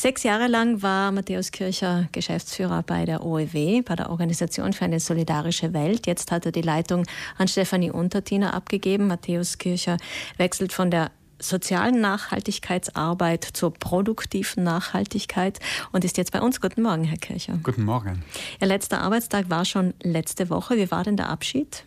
Sechs 0.00 0.22
Jahre 0.22 0.46
lang 0.46 0.80
war 0.80 1.10
Matthäus 1.10 1.50
Kircher 1.50 2.08
Geschäftsführer 2.12 2.84
bei 2.84 3.04
der 3.04 3.24
OEW, 3.26 3.82
bei 3.82 3.96
der 3.96 4.10
Organisation 4.10 4.72
für 4.72 4.84
eine 4.84 5.00
solidarische 5.00 5.72
Welt. 5.74 6.06
Jetzt 6.06 6.30
hat 6.30 6.46
er 6.46 6.52
die 6.52 6.62
Leitung 6.62 7.04
an 7.36 7.48
Stefanie 7.48 7.90
Untertiner 7.90 8.54
abgegeben. 8.54 9.08
Matthäus 9.08 9.58
Kircher 9.58 9.96
wechselt 10.36 10.72
von 10.72 10.92
der 10.92 11.10
sozialen 11.40 12.00
Nachhaltigkeitsarbeit 12.00 13.42
zur 13.42 13.74
produktiven 13.74 14.62
Nachhaltigkeit 14.62 15.58
und 15.90 16.04
ist 16.04 16.16
jetzt 16.16 16.30
bei 16.30 16.42
uns. 16.42 16.60
Guten 16.60 16.82
Morgen, 16.82 17.02
Herr 17.02 17.18
Kircher. 17.18 17.58
Guten 17.64 17.82
Morgen. 17.82 18.22
Ihr 18.60 18.68
letzter 18.68 19.00
Arbeitstag 19.00 19.50
war 19.50 19.64
schon 19.64 19.94
letzte 20.00 20.48
Woche. 20.48 20.76
Wie 20.76 20.92
war 20.92 21.02
denn 21.02 21.16
der 21.16 21.28
Abschied? 21.28 21.82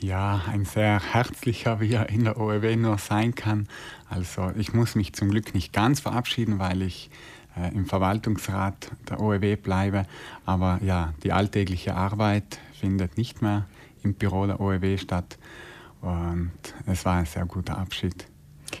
Ja, 0.00 0.42
ein 0.46 0.64
sehr 0.64 1.00
herzlicher, 1.12 1.80
wie 1.80 1.92
er 1.92 2.08
in 2.08 2.22
der 2.22 2.38
OEW 2.38 2.76
nur 2.76 2.98
sein 2.98 3.34
kann. 3.34 3.66
Also 4.08 4.52
ich 4.56 4.72
muss 4.72 4.94
mich 4.94 5.12
zum 5.12 5.30
Glück 5.30 5.54
nicht 5.54 5.72
ganz 5.72 5.98
verabschieden, 5.98 6.60
weil 6.60 6.82
ich 6.82 7.10
äh, 7.56 7.74
im 7.74 7.84
Verwaltungsrat 7.84 8.92
der 9.08 9.18
OEW 9.20 9.56
bleibe. 9.56 10.06
Aber 10.46 10.78
ja, 10.84 11.14
die 11.24 11.32
alltägliche 11.32 11.96
Arbeit 11.96 12.60
findet 12.78 13.18
nicht 13.18 13.42
mehr 13.42 13.66
im 14.04 14.14
Büro 14.14 14.46
der 14.46 14.60
OEW 14.60 14.98
statt. 14.98 15.36
Und 16.00 16.52
es 16.86 17.04
war 17.04 17.16
ein 17.16 17.26
sehr 17.26 17.46
guter 17.46 17.76
Abschied. 17.76 18.28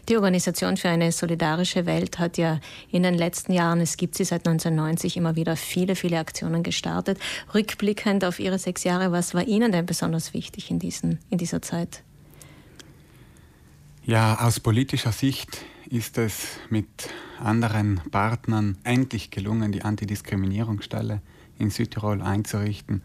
Die 0.08 0.16
Organisation 0.16 0.78
für 0.78 0.88
eine 0.88 1.12
solidarische 1.12 1.84
Welt 1.84 2.18
hat 2.18 2.38
ja 2.38 2.60
in 2.90 3.02
den 3.02 3.12
letzten 3.12 3.52
Jahren, 3.52 3.80
es 3.82 3.98
gibt 3.98 4.14
sie 4.14 4.24
seit 4.24 4.48
1990, 4.48 5.18
immer 5.18 5.36
wieder 5.36 5.54
viele, 5.54 5.96
viele 5.96 6.18
Aktionen 6.18 6.62
gestartet. 6.62 7.18
Rückblickend 7.54 8.24
auf 8.24 8.40
Ihre 8.40 8.58
sechs 8.58 8.84
Jahre, 8.84 9.12
was 9.12 9.34
war 9.34 9.46
Ihnen 9.46 9.70
denn 9.70 9.84
besonders 9.84 10.32
wichtig 10.32 10.70
in, 10.70 10.78
diesen, 10.78 11.18
in 11.28 11.36
dieser 11.36 11.60
Zeit? 11.60 12.02
Ja, 14.02 14.40
aus 14.40 14.60
politischer 14.60 15.12
Sicht 15.12 15.58
ist 15.90 16.16
es 16.16 16.58
mit 16.70 16.88
anderen 17.38 18.00
Partnern 18.10 18.78
endlich 18.84 19.30
gelungen, 19.30 19.72
die 19.72 19.82
Antidiskriminierungsstelle 19.82 21.20
in 21.58 21.68
Südtirol 21.68 22.22
einzurichten. 22.22 23.02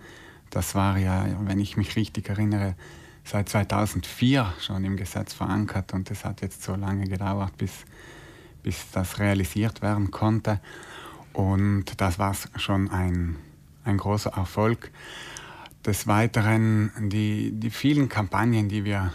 Das 0.51 0.73
war 0.73 0.97
ja, 0.97 1.25
wenn 1.41 1.59
ich 1.59 1.75
mich 1.75 1.97
richtig 1.97 2.29
erinnere, 2.29 2.75
seit 3.23 3.49
2004 3.49 4.53
schon 4.59 4.83
im 4.83 4.97
Gesetz 4.97 5.33
verankert 5.33 5.93
und 5.93 6.11
es 6.11 6.25
hat 6.25 6.41
jetzt 6.41 6.63
so 6.63 6.75
lange 6.75 7.05
gedauert, 7.05 7.57
bis, 7.57 7.85
bis 8.61 8.91
das 8.91 9.19
realisiert 9.19 9.81
werden 9.81 10.11
konnte. 10.11 10.59
Und 11.31 11.99
das 11.99 12.19
war 12.19 12.35
schon 12.57 12.91
ein, 12.91 13.37
ein 13.85 13.97
großer 13.97 14.31
Erfolg. 14.31 14.91
Des 15.85 16.07
Weiteren 16.07 16.91
die, 17.09 17.51
die 17.51 17.69
vielen 17.69 18.07
Kampagnen, 18.07 18.69
die 18.69 18.85
wir 18.85 19.11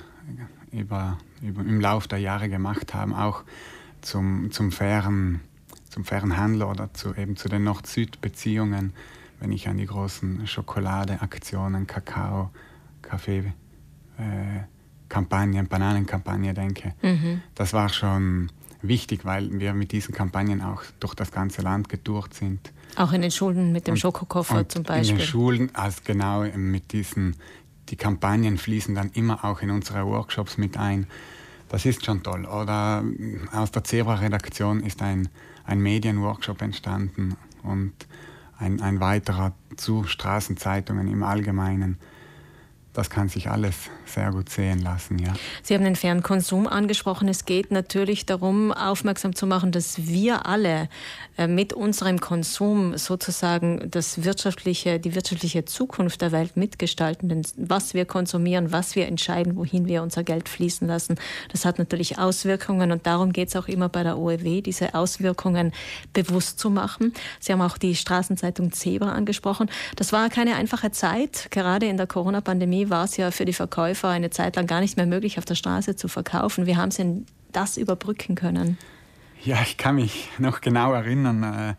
über, 0.72 1.18
über, 1.40 1.60
im 1.62 1.80
Laufe 1.80 2.08
der 2.08 2.18
Jahre 2.18 2.48
gemacht 2.48 2.94
haben, 2.94 3.14
auch 3.14 3.42
zum, 4.00 4.50
zum, 4.50 4.70
fairen, 4.72 5.40
zum 5.88 6.04
fairen 6.04 6.36
Handel 6.36 6.64
oder 6.64 6.92
zu, 6.92 7.14
eben 7.14 7.36
zu 7.36 7.48
den 7.48 7.64
Nord-Süd-Beziehungen, 7.64 8.92
wenn 9.40 9.52
ich 9.52 9.68
an 9.68 9.78
die 9.78 9.86
großen 9.86 10.46
Schokoladeaktionen, 10.46 11.86
Kakao, 11.86 12.50
Kaffee, 13.00 13.52
Kampagnen, 15.08 15.68
Bananenkampagne 15.68 16.54
denke. 16.54 16.94
Mhm. 17.02 17.40
Das 17.54 17.72
war 17.72 17.88
schon 17.88 18.50
wichtig, 18.82 19.24
weil 19.24 19.58
wir 19.58 19.74
mit 19.74 19.92
diesen 19.92 20.14
Kampagnen 20.14 20.60
auch 20.62 20.82
durch 21.00 21.14
das 21.14 21.32
ganze 21.32 21.62
Land 21.62 21.88
getourt 21.88 22.34
sind. 22.34 22.72
Auch 22.96 23.12
in 23.12 23.22
den 23.22 23.30
Schulen 23.30 23.72
mit 23.72 23.86
dem 23.86 23.92
und, 23.92 23.98
Schokokoffer 23.98 24.58
und 24.58 24.72
zum 24.72 24.82
Beispiel. 24.82 25.10
In 25.10 25.18
den 25.18 25.26
Schulen, 25.26 25.74
also 25.74 26.00
genau 26.04 26.44
mit 26.56 26.92
diesen, 26.92 27.36
die 27.88 27.96
Kampagnen 27.96 28.58
fließen 28.58 28.94
dann 28.94 29.10
immer 29.10 29.44
auch 29.44 29.62
in 29.62 29.70
unsere 29.70 30.06
Workshops 30.06 30.58
mit 30.58 30.76
ein. 30.76 31.06
Das 31.68 31.84
ist 31.84 32.04
schon 32.04 32.22
toll. 32.22 32.46
Oder 32.46 33.04
aus 33.52 33.70
der 33.72 33.84
Zebra-Redaktion 33.84 34.82
ist 34.82 35.02
ein, 35.02 35.28
ein 35.64 35.80
Medienworkshop 35.80 36.62
entstanden 36.62 37.36
und 37.62 37.92
ein, 38.58 38.80
ein 38.80 39.00
weiterer 39.00 39.52
zu 39.76 40.04
Straßenzeitungen 40.04 41.08
im 41.08 41.22
Allgemeinen 41.22 41.98
das 42.98 43.10
kann 43.10 43.28
sich 43.28 43.48
alles 43.48 43.76
sehr 44.06 44.32
gut 44.32 44.48
sehen 44.48 44.80
lassen, 44.80 45.20
ja. 45.20 45.32
Sie 45.62 45.74
haben 45.74 45.84
den 45.84 45.94
fairen 45.94 46.24
Konsum 46.24 46.66
angesprochen. 46.66 47.28
Es 47.28 47.44
geht 47.44 47.70
natürlich 47.70 48.26
darum, 48.26 48.72
aufmerksam 48.72 49.36
zu 49.36 49.46
machen, 49.46 49.70
dass 49.70 50.08
wir 50.08 50.46
alle 50.46 50.88
äh, 51.36 51.46
mit 51.46 51.72
unserem 51.72 52.20
Konsum 52.20 52.96
sozusagen 52.96 53.88
das 53.88 54.24
wirtschaftliche, 54.24 54.98
die 54.98 55.14
wirtschaftliche 55.14 55.64
Zukunft 55.64 56.22
der 56.22 56.32
Welt 56.32 56.56
mitgestalten. 56.56 57.28
Denn 57.28 57.42
was 57.56 57.94
wir 57.94 58.04
konsumieren, 58.04 58.72
was 58.72 58.96
wir 58.96 59.06
entscheiden, 59.06 59.54
wohin 59.54 59.86
wir 59.86 60.02
unser 60.02 60.24
Geld 60.24 60.48
fließen 60.48 60.88
lassen, 60.88 61.16
das 61.52 61.64
hat 61.64 61.78
natürlich 61.78 62.18
Auswirkungen 62.18 62.90
und 62.90 63.06
darum 63.06 63.32
geht 63.32 63.48
es 63.48 63.56
auch 63.56 63.68
immer 63.68 63.88
bei 63.88 64.02
der 64.02 64.18
OEW, 64.18 64.60
diese 64.62 64.94
Auswirkungen 64.94 65.72
bewusst 66.12 66.58
zu 66.58 66.68
machen. 66.68 67.14
Sie 67.38 67.52
haben 67.52 67.62
auch 67.62 67.78
die 67.78 67.94
Straßenzeitung 67.94 68.72
Zebra 68.72 69.12
angesprochen. 69.12 69.70
Das 69.94 70.12
war 70.12 70.28
keine 70.30 70.56
einfache 70.56 70.90
Zeit, 70.90 71.48
gerade 71.52 71.86
in 71.86 71.96
der 71.96 72.08
Corona-Pandemie 72.08 72.87
war 72.90 73.04
es 73.04 73.16
ja 73.16 73.30
für 73.30 73.44
die 73.44 73.52
Verkäufer 73.52 74.08
eine 74.08 74.30
Zeit 74.30 74.56
lang 74.56 74.66
gar 74.66 74.80
nicht 74.80 74.96
mehr 74.96 75.06
möglich, 75.06 75.38
auf 75.38 75.44
der 75.44 75.54
Straße 75.54 75.96
zu 75.96 76.08
verkaufen. 76.08 76.66
Wie 76.66 76.76
haben 76.76 76.90
Sie 76.90 77.02
denn 77.02 77.26
das 77.52 77.76
überbrücken 77.76 78.34
können? 78.34 78.78
Ja, 79.42 79.62
ich 79.62 79.76
kann 79.76 79.96
mich 79.96 80.28
noch 80.38 80.60
genau 80.60 80.92
erinnern. 80.92 81.42
Äh, 81.42 81.74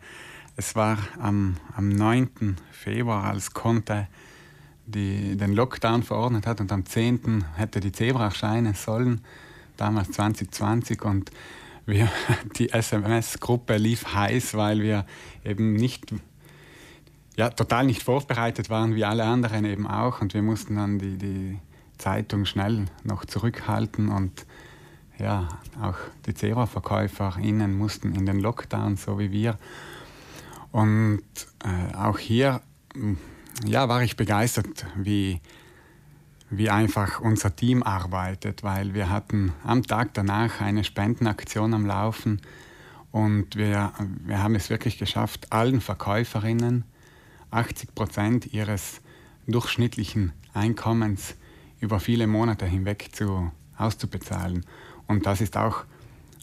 es 0.56 0.74
war 0.76 0.98
am, 1.18 1.56
am 1.76 1.88
9. 1.88 2.56
Februar, 2.70 3.24
als 3.24 3.52
Conte 3.52 4.08
die, 4.86 5.36
den 5.36 5.52
Lockdown 5.52 6.02
verordnet 6.02 6.46
hat 6.46 6.60
und 6.60 6.72
am 6.72 6.84
10. 6.84 7.44
hätte 7.56 7.80
die 7.80 7.92
Zebra 7.92 8.24
erscheinen 8.24 8.74
sollen, 8.74 9.20
damals 9.76 10.10
2020. 10.12 11.02
Und 11.02 11.30
wir, 11.86 12.10
die 12.56 12.72
SMS-Gruppe 12.72 13.76
lief 13.76 14.14
heiß, 14.14 14.54
weil 14.54 14.82
wir 14.82 15.06
eben 15.44 15.74
nicht 15.74 16.12
ja, 17.36 17.50
total 17.50 17.86
nicht 17.86 18.02
vorbereitet 18.02 18.70
waren, 18.70 18.94
wie 18.94 19.04
alle 19.04 19.24
anderen 19.24 19.64
eben 19.64 19.86
auch. 19.86 20.20
Und 20.20 20.34
wir 20.34 20.42
mussten 20.42 20.76
dann 20.76 20.98
die, 20.98 21.16
die 21.16 21.58
Zeitung 21.98 22.44
schnell 22.44 22.86
noch 23.04 23.24
zurückhalten 23.24 24.08
und 24.08 24.46
ja, 25.18 25.48
auch 25.80 25.98
die 26.26 26.34
Zebra-VerkäuferInnen 26.34 27.76
mussten 27.76 28.14
in 28.14 28.24
den 28.24 28.40
Lockdown, 28.40 28.96
so 28.96 29.18
wie 29.18 29.30
wir. 29.30 29.58
Und 30.72 31.22
äh, 31.62 31.94
auch 31.94 32.18
hier 32.18 32.62
hm, 32.94 33.18
ja, 33.66 33.88
war 33.88 34.02
ich 34.02 34.16
begeistert, 34.16 34.86
wie, 34.96 35.40
wie 36.48 36.70
einfach 36.70 37.20
unser 37.20 37.54
Team 37.54 37.82
arbeitet, 37.82 38.62
weil 38.62 38.94
wir 38.94 39.10
hatten 39.10 39.52
am 39.64 39.82
Tag 39.82 40.14
danach 40.14 40.60
eine 40.60 40.84
Spendenaktion 40.84 41.74
am 41.74 41.84
Laufen 41.84 42.40
und 43.12 43.56
wir, 43.56 43.92
wir 44.24 44.42
haben 44.42 44.54
es 44.54 44.70
wirklich 44.70 44.98
geschafft, 44.98 45.52
allen 45.52 45.80
Verkäuferinnen 45.80 46.84
80 47.50 47.94
Prozent 47.94 48.52
ihres 48.52 49.00
durchschnittlichen 49.46 50.32
Einkommens 50.54 51.34
über 51.80 52.00
viele 52.00 52.26
Monate 52.26 52.66
hinweg 52.66 53.08
zu, 53.12 53.50
auszubezahlen. 53.76 54.64
Und 55.06 55.26
das 55.26 55.40
ist 55.40 55.56
auch 55.56 55.84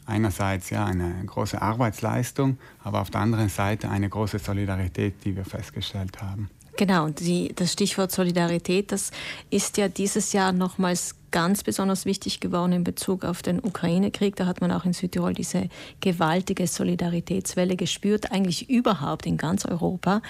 einerseits 0.05 0.69
ja 0.69 0.85
eine 0.85 1.23
große 1.25 1.61
Arbeitsleistung, 1.61 2.57
aber 2.83 3.01
auf 3.01 3.09
der 3.09 3.21
anderen 3.21 3.49
Seite 3.49 3.89
eine 3.89 4.09
große 4.09 4.39
Solidarität, 4.39 5.15
die 5.23 5.35
wir 5.35 5.45
festgestellt 5.45 6.21
haben. 6.21 6.49
Genau, 6.77 7.09
die, 7.09 7.53
das 7.55 7.73
Stichwort 7.73 8.11
Solidarität, 8.11 8.91
das 8.91 9.11
ist 9.49 9.77
ja 9.77 9.87
dieses 9.87 10.31
Jahr 10.33 10.51
nochmals 10.51 11.15
ganz 11.31 11.63
besonders 11.63 12.05
wichtig 12.05 12.39
geworden 12.39 12.71
in 12.71 12.83
Bezug 12.83 13.25
auf 13.25 13.41
den 13.41 13.63
Ukraine-Krieg. 13.63 14.35
Da 14.35 14.45
hat 14.45 14.61
man 14.61 14.71
auch 14.71 14.85
in 14.85 14.93
Südtirol 14.93 15.33
diese 15.33 15.69
gewaltige 15.99 16.67
Solidaritätswelle 16.67 17.75
gespürt, 17.75 18.31
eigentlich 18.31 18.69
überhaupt 18.69 19.25
in 19.25 19.37
ganz 19.37 19.65
Europa. 19.65 20.21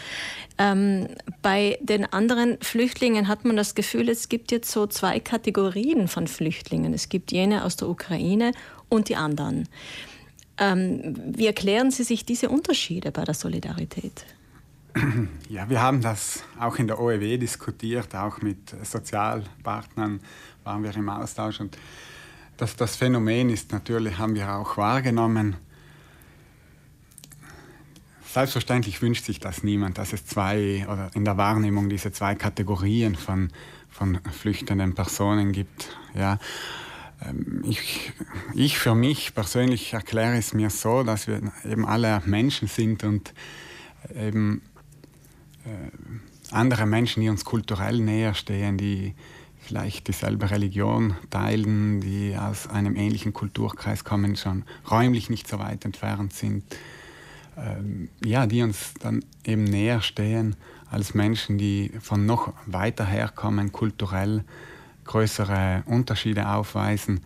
Ähm, 0.57 1.07
bei 1.41 1.77
den 1.81 2.11
anderen 2.11 2.57
Flüchtlingen 2.61 3.27
hat 3.27 3.45
man 3.45 3.55
das 3.55 3.75
Gefühl, 3.75 4.09
es 4.09 4.29
gibt 4.29 4.51
jetzt 4.51 4.71
so 4.71 4.87
zwei 4.87 5.19
Kategorien 5.19 6.07
von 6.07 6.27
Flüchtlingen. 6.27 6.93
Es 6.93 7.09
gibt 7.09 7.31
jene 7.31 7.63
aus 7.63 7.75
der 7.75 7.89
Ukraine 7.89 8.51
und 8.89 9.09
die 9.09 9.15
anderen. 9.15 9.67
Ähm, 10.57 11.15
wie 11.35 11.45
erklären 11.45 11.91
Sie 11.91 12.03
sich 12.03 12.25
diese 12.25 12.49
Unterschiede 12.49 13.11
bei 13.11 13.23
der 13.23 13.35
Solidarität? 13.35 14.25
Ja, 15.49 15.69
wir 15.69 15.81
haben 15.81 16.01
das 16.01 16.43
auch 16.59 16.77
in 16.77 16.87
der 16.87 16.99
OEW 16.99 17.37
diskutiert, 17.37 18.15
auch 18.15 18.41
mit 18.41 18.75
Sozialpartnern 18.83 20.19
waren 20.67 20.83
wir 20.83 20.93
im 20.95 21.09
Austausch. 21.09 21.61
Und 21.61 21.77
das, 22.57 22.75
das 22.75 22.97
Phänomen 22.97 23.49
ist 23.49 23.71
natürlich, 23.71 24.17
haben 24.17 24.35
wir 24.35 24.51
auch 24.53 24.77
wahrgenommen, 24.77 25.55
selbstverständlich 28.25 29.01
wünscht 29.01 29.25
sich 29.25 29.39
das 29.39 29.63
niemand, 29.63 29.97
dass 29.97 30.13
es 30.13 30.25
zwei 30.25 30.85
oder 30.87 31.09
in 31.15 31.23
der 31.23 31.37
Wahrnehmung 31.37 31.89
diese 31.89 32.11
zwei 32.11 32.35
Kategorien 32.35 33.15
von, 33.15 33.49
von 33.89 34.19
flüchtenden 34.31 34.93
Personen 34.93 35.53
gibt. 35.53 35.97
Ja. 36.13 36.37
Ähm, 37.25 37.63
ich, 37.65 38.11
ich 38.53 38.77
für 38.77 38.93
mich 38.93 39.33
persönlich 39.33 39.93
erkläre 39.93 40.37
es 40.37 40.53
mir 40.53 40.69
so, 40.69 41.03
dass 41.03 41.27
wir 41.27 41.41
eben 41.65 41.85
alle 41.85 42.21
Menschen 42.25 42.67
sind 42.67 43.05
und 43.05 43.33
eben 44.13 44.61
äh, 45.65 46.51
andere 46.51 46.85
Menschen, 46.85 47.21
die 47.21 47.29
uns 47.29 47.45
kulturell 47.45 47.99
näher 47.99 48.33
stehen, 48.33 48.77
die 48.77 49.15
vielleicht 49.59 50.07
dieselbe 50.07 50.49
Religion 50.49 51.15
teilen, 51.29 51.99
die 52.01 52.35
aus 52.37 52.67
einem 52.67 52.95
ähnlichen 52.95 53.33
Kulturkreis 53.33 54.03
kommen, 54.03 54.35
schon 54.35 54.63
räumlich 54.89 55.29
nicht 55.29 55.47
so 55.47 55.59
weit 55.59 55.85
entfernt 55.85 56.33
sind. 56.33 56.63
ähm, 57.57 58.09
ja, 58.23 58.45
die 58.45 58.61
uns 58.61 58.93
dann 58.99 59.25
eben 59.43 59.63
näher 59.63 60.01
stehen 60.01 60.55
als 60.89 61.13
Menschen, 61.13 61.57
die 61.57 61.91
von 61.99 62.25
noch 62.25 62.53
weiter 62.65 63.05
herkommen, 63.05 63.71
kulturell 63.71 64.43
größere 65.05 65.83
Unterschiede 65.85 66.49
aufweisen. 66.49 67.21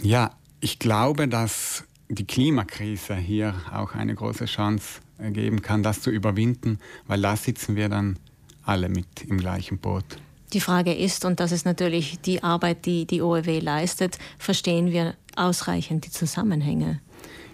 Ja, 0.00 0.30
ich 0.60 0.78
glaube, 0.78 1.28
dass 1.28 1.84
die 2.08 2.26
Klimakrise 2.26 3.14
hier 3.16 3.54
auch 3.72 3.94
eine 3.94 4.14
große 4.14 4.46
Chance 4.46 5.00
geben 5.18 5.62
kann, 5.62 5.82
das 5.82 6.00
zu 6.00 6.10
überwinden, 6.10 6.78
weil 7.06 7.20
da 7.20 7.36
sitzen 7.36 7.76
wir 7.76 7.88
dann 7.88 8.18
alle 8.64 8.88
mit 8.88 9.22
im 9.22 9.38
gleichen 9.38 9.78
Boot. 9.78 10.18
Die 10.52 10.60
Frage 10.60 10.94
ist, 10.94 11.24
und 11.24 11.40
das 11.40 11.52
ist 11.52 11.66
natürlich 11.66 12.20
die 12.20 12.42
Arbeit, 12.42 12.86
die 12.86 13.06
die 13.06 13.20
OEW 13.20 13.60
leistet, 13.60 14.18
verstehen 14.38 14.90
wir 14.90 15.14
ausreichend 15.36 16.06
die 16.06 16.10
Zusammenhänge? 16.10 17.00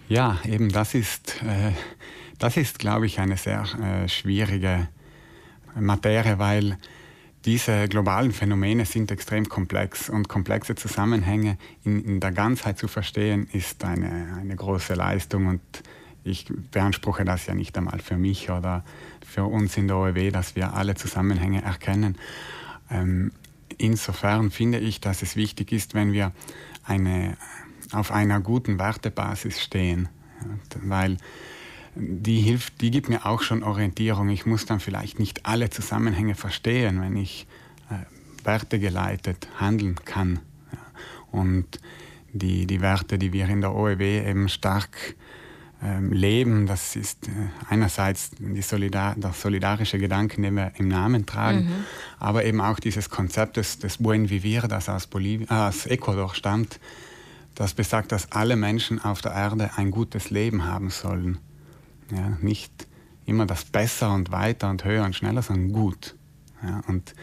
Ja, 0.09 0.39
eben 0.45 0.71
das 0.71 0.95
ist, 0.95 1.43
äh, 1.43 1.73
das 2.39 2.57
ist, 2.57 2.79
glaube 2.79 3.07
ich, 3.07 3.19
eine 3.19 3.37
sehr 3.37 3.65
äh, 3.83 4.09
schwierige 4.09 4.89
Materie, 5.75 6.39
weil 6.39 6.79
diese 7.45 7.89
globalen 7.89 8.33
Phänomene 8.33 8.87
sind 8.87 9.11
extrem 9.11 9.49
komplex 9.49 10.09
und 10.09 10.29
komplexe 10.29 10.75
Zusammenhänge 10.75 11.59
in, 11.85 12.03
in 12.05 12.21
der 12.21 12.33
Ganzheit 12.33 12.79
zu 12.79 12.89
verstehen, 12.89 13.49
ist 13.53 13.85
eine, 13.85 14.39
eine 14.41 14.57
große 14.57 14.95
Leistung 14.95 15.47
und 15.47 15.61
ich 16.23 16.47
beanspruche 16.71 17.25
das 17.25 17.47
ja 17.47 17.55
nicht 17.55 17.77
einmal 17.77 17.99
für 17.99 18.17
mich 18.17 18.49
oder 18.49 18.83
für 19.27 19.45
uns 19.45 19.77
in 19.77 19.89
der 19.89 19.99
OEW, 19.99 20.31
dass 20.31 20.57
wir 20.57 20.73
alle 20.73 20.95
Zusammenhänge 20.95 21.63
erkennen. 21.63 22.17
Ähm, 22.95 23.33
insofern 23.77 24.51
finde 24.51 24.79
ich, 24.79 25.01
dass 25.01 25.23
es 25.23 25.37
wichtig 25.37 25.73
ist, 25.73 25.95
wenn 25.95 26.13
wir 26.13 26.33
eine, 26.85 27.37
auf 27.93 28.13
einer 28.13 28.41
guten 28.41 28.79
Wertebasis 28.79 29.61
stehen, 29.61 30.09
weil 30.83 31.17
die 31.97 32.41
hilft, 32.41 32.81
die 32.81 32.91
gibt 32.91 33.09
mir 33.09 33.25
auch 33.27 33.43
schon 33.43 33.63
Orientierung. 33.63 34.29
Ich 34.29 34.47
muss 34.47 34.67
dann 34.67 34.81
vielleicht 34.81 35.19
nicht 35.19 35.47
alle 35.47 35.71
Zusammenhänge 35.71 36.35
verstehen, 36.35 37.01
wenn 37.01 37.17
ich 37.17 37.47
äh, 37.91 38.45
wertegeleitet 38.45 39.49
handeln 39.59 39.97
kann. 40.05 40.41
Und 41.31 41.81
die, 42.33 42.67
die 42.67 42.81
Werte, 42.81 43.19
die 43.19 43.33
wir 43.33 43.49
in 43.49 43.61
der 43.61 43.75
OEW 43.75 44.01
eben 44.01 44.49
stark 44.49 45.15
leben, 46.11 46.67
das 46.67 46.97
ist 46.97 47.29
äh, 47.29 47.31
einerseits 47.69 48.31
Solidar 48.61 49.15
der 49.17 49.33
solidarische 49.33 49.99
Gedanke, 49.99 50.41
den 50.41 50.55
wir 50.55 50.73
im 50.77 50.89
Namen 50.89 51.27
tragen, 51.27 51.67
mhm. 51.67 51.85
aber 52.19 52.45
eben 52.45 52.61
auch 52.61 52.81
dieses 52.81 53.11
Konzept 53.11 53.57
des, 53.57 53.79
des 53.79 53.99
Buen 53.99 54.31
Vivir, 54.31 54.63
das 54.63 54.89
aus, 54.89 55.07
Bolivien, 55.07 55.49
äh, 55.51 55.55
aus 55.55 55.87
Ecuador 55.87 56.35
stammt, 56.35 56.81
das 57.55 57.75
besagt, 57.75 58.13
dass 58.13 58.33
alle 58.33 58.57
Menschen 58.57 59.03
auf 59.03 59.21
der 59.21 59.33
Erde 59.33 59.71
ein 59.77 59.91
gutes 59.91 60.31
Leben 60.31 60.65
haben 60.65 60.91
sollen. 60.91 61.39
Ja, 62.11 62.37
nicht 62.41 62.87
immer 63.27 63.47
das 63.47 63.65
besser 63.65 64.13
und 64.13 64.33
weiter 64.33 64.71
und 64.71 64.85
höher 64.85 65.05
und 65.05 65.15
schneller, 65.15 65.43
sondern 65.43 65.73
gut. 65.73 66.15
Ja, 66.63 66.83
und 66.89 67.15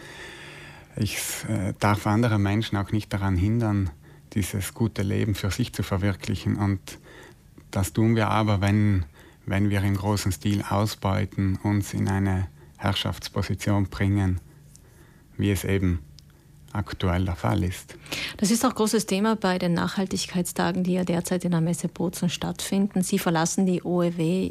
ich 0.96 1.18
äh, 1.48 1.72
darf 1.78 2.06
andere 2.06 2.38
Menschen 2.38 2.76
auch 2.76 2.92
nicht 2.92 3.12
daran 3.12 3.36
hindern, 3.36 3.90
dieses 4.34 4.74
gute 4.74 5.02
Leben 5.02 5.34
für 5.34 5.50
sich 5.50 5.72
zu 5.72 5.82
verwirklichen. 5.82 6.56
Und 6.56 6.80
das 7.72 7.92
tun 7.92 8.14
wir 8.14 8.28
aber, 8.28 8.60
wenn, 8.60 9.04
wenn 9.46 9.70
wir 9.70 9.82
im 9.82 9.96
großen 9.96 10.30
Stil 10.32 10.62
ausbeuten, 10.68 11.58
uns 11.62 11.92
in 11.94 12.08
eine 12.08 12.48
Herrschaftsposition 12.78 13.88
bringen, 13.88 14.40
wie 15.36 15.50
es 15.50 15.64
eben 15.64 16.00
aktuell 16.72 17.24
der 17.24 17.36
Fall 17.36 17.64
ist. 17.64 17.96
Das 18.38 18.50
ist 18.50 18.64
auch 18.64 18.74
großes 18.74 19.06
Thema 19.06 19.36
bei 19.36 19.58
den 19.58 19.74
Nachhaltigkeitstagen, 19.74 20.84
die 20.84 20.94
ja 20.94 21.04
derzeit 21.04 21.44
in 21.44 21.50
der 21.50 21.60
Messe 21.60 21.88
Bozen 21.88 22.30
stattfinden. 22.30 23.02
Sie 23.02 23.18
verlassen 23.18 23.66
die 23.66 23.82
OEW 23.82 24.50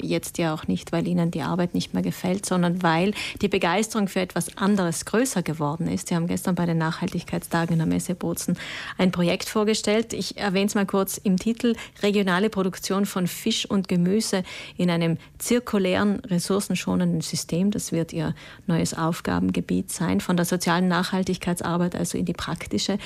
jetzt 0.00 0.38
ja 0.38 0.52
auch 0.52 0.66
nicht, 0.66 0.92
weil 0.92 1.06
ihnen 1.06 1.30
die 1.30 1.42
Arbeit 1.42 1.74
nicht 1.74 1.94
mehr 1.94 2.02
gefällt, 2.02 2.46
sondern 2.46 2.82
weil 2.82 3.12
die 3.40 3.48
Begeisterung 3.48 4.08
für 4.08 4.20
etwas 4.20 4.56
anderes 4.56 5.04
größer 5.04 5.42
geworden 5.42 5.88
ist. 5.88 6.08
Sie 6.08 6.16
haben 6.16 6.26
gestern 6.26 6.54
bei 6.54 6.66
den 6.66 6.78
Nachhaltigkeitstagen 6.78 7.74
in 7.74 7.78
der 7.78 7.86
Messe 7.86 8.14
Bozen 8.14 8.58
ein 8.98 9.12
Projekt 9.12 9.48
vorgestellt. 9.48 10.12
Ich 10.12 10.36
erwähne 10.36 10.66
es 10.66 10.74
mal 10.74 10.86
kurz 10.86 11.18
im 11.18 11.36
Titel 11.36 11.74
Regionale 12.02 12.50
Produktion 12.50 13.06
von 13.06 13.26
Fisch 13.26 13.66
und 13.66 13.88
Gemüse 13.88 14.42
in 14.76 14.90
einem 14.90 15.18
zirkulären, 15.38 16.20
ressourcenschonenden 16.20 17.20
System. 17.20 17.70
Das 17.70 17.92
wird 17.92 18.12
Ihr 18.12 18.34
neues 18.66 18.94
Aufgabengebiet 18.94 19.90
sein, 19.90 20.20
von 20.20 20.36
der 20.36 20.46
sozialen 20.46 20.88
Nachhaltigkeitsarbeit 20.88 21.94
also 21.94 22.18
in 22.18 22.24
die 22.24 22.32
praktische. 22.32 22.98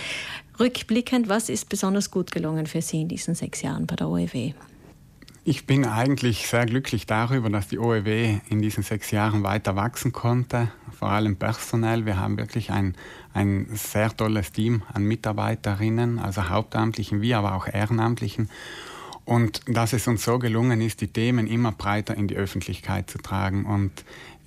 Rückblickend, 0.58 1.28
was 1.28 1.48
ist 1.48 1.68
besonders 1.68 2.10
gut 2.10 2.30
gelungen 2.30 2.66
für 2.66 2.80
Sie 2.80 3.02
in 3.02 3.08
diesen 3.08 3.34
sechs 3.34 3.62
Jahren 3.62 3.86
bei 3.86 3.96
der 3.96 4.08
OEW? 4.08 4.54
Ich 5.46 5.66
bin 5.66 5.84
eigentlich 5.84 6.48
sehr 6.48 6.64
glücklich 6.64 7.04
darüber, 7.04 7.50
dass 7.50 7.68
die 7.68 7.78
OEW 7.78 8.40
in 8.48 8.62
diesen 8.62 8.82
sechs 8.82 9.10
Jahren 9.10 9.42
weiter 9.42 9.76
wachsen 9.76 10.10
konnte, 10.10 10.72
vor 10.98 11.10
allem 11.10 11.36
personell. 11.36 12.06
Wir 12.06 12.18
haben 12.18 12.38
wirklich 12.38 12.70
ein, 12.70 12.94
ein 13.34 13.66
sehr 13.74 14.08
tolles 14.16 14.52
Team 14.52 14.84
an 14.90 15.04
Mitarbeiterinnen, 15.04 16.18
also 16.18 16.48
Hauptamtlichen 16.48 17.20
wie 17.20 17.34
aber 17.34 17.56
auch 17.56 17.66
Ehrenamtlichen. 17.68 18.48
Und 19.26 19.60
dass 19.68 19.92
es 19.92 20.08
uns 20.08 20.24
so 20.24 20.38
gelungen 20.38 20.80
ist, 20.80 21.02
die 21.02 21.08
Themen 21.08 21.46
immer 21.46 21.72
breiter 21.72 22.16
in 22.16 22.26
die 22.26 22.36
Öffentlichkeit 22.36 23.10
zu 23.10 23.18
tragen. 23.18 23.66
Und 23.66 23.92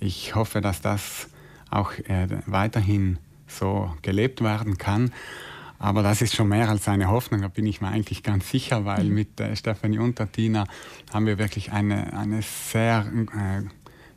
ich 0.00 0.34
hoffe, 0.34 0.60
dass 0.60 0.80
das 0.80 1.28
auch 1.70 1.92
äh, 1.92 2.26
weiterhin 2.46 3.18
so 3.46 3.94
gelebt 4.02 4.42
werden 4.42 4.78
kann. 4.78 5.12
Aber 5.78 6.02
das 6.02 6.22
ist 6.22 6.34
schon 6.34 6.48
mehr 6.48 6.68
als 6.68 6.88
eine 6.88 7.08
Hoffnung, 7.08 7.42
da 7.42 7.48
bin 7.48 7.66
ich 7.66 7.80
mir 7.80 7.88
eigentlich 7.88 8.22
ganz 8.22 8.50
sicher, 8.50 8.84
weil 8.84 9.04
mhm. 9.04 9.14
mit 9.14 9.40
äh, 9.40 9.54
Stefanie 9.54 9.98
Untertina 9.98 10.64
haben 11.12 11.26
wir 11.26 11.38
wirklich 11.38 11.72
eine, 11.72 12.18
eine 12.18 12.42
sehr 12.42 13.06
äh, 13.32 13.62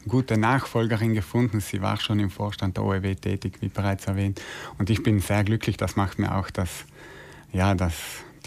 gute 0.08 0.38
Nachfolgerin 0.38 1.14
gefunden. 1.14 1.60
Sie 1.60 1.82
war 1.82 2.00
schon 2.00 2.20
im 2.20 2.32
Vorstand 2.32 2.78
der 2.78 2.84
OEW 2.84 3.16
tätig, 3.16 3.58
wie 3.62 3.68
bereits 3.68 4.08
erwähnt. 4.08 4.42
Und 4.80 4.90
ich 4.90 5.04
bin 5.04 5.20
sehr 5.20 5.44
glücklich, 5.44 5.78
das 5.78 5.96
macht 5.96 6.18
mir 6.18 6.36
auch 6.36 6.50
das, 6.50 6.86
ja, 7.52 7.76
das, 7.76 7.94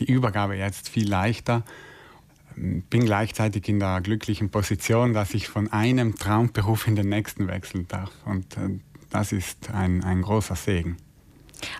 die 0.00 0.10
Übergabe 0.10 0.56
jetzt 0.56 0.88
viel 0.88 1.08
leichter. 1.08 1.62
Bin 2.56 3.04
gleichzeitig 3.04 3.68
in 3.68 3.80
der 3.80 4.00
glücklichen 4.00 4.50
Position, 4.50 5.12
dass 5.12 5.34
ich 5.34 5.48
von 5.48 5.72
einem 5.72 6.16
Traumberuf 6.16 6.86
in 6.86 6.96
den 6.96 7.08
nächsten 7.08 7.48
wechseln 7.48 7.86
darf. 7.88 8.10
Und 8.24 8.56
äh, 8.56 8.80
das 9.10 9.30
ist 9.30 9.70
ein, 9.70 10.02
ein 10.02 10.22
großer 10.22 10.56
Segen. 10.56 10.96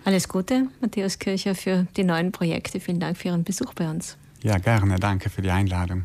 Alles 0.05 0.29
Gute, 0.29 0.69
Matthäus 0.81 1.19
Kircher, 1.19 1.55
für 1.55 1.87
die 1.97 2.05
neuen 2.05 2.33
Projekte. 2.33 2.81
Vielen 2.81 3.01
Dank 3.01 3.17
für 3.17 3.29
Ihren 3.29 3.45
Besuch 3.45 3.75
bei 3.75 3.89
uns. 3.89 4.17
Ja, 4.43 4.59
gerne. 4.59 4.97
Danke 4.97 5.31
für 5.31 5.43
die 5.43 5.51
Einladung. 5.51 6.05